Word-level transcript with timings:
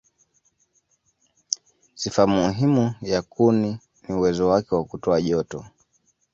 Sifa 1.95 2.27
muhimu 2.27 2.93
ya 3.01 3.21
kuni 3.21 3.79
ni 4.07 4.15
uwezo 4.15 4.47
wake 4.47 4.75
wa 4.75 4.83
kutoa 4.85 5.21
joto. 5.21 5.65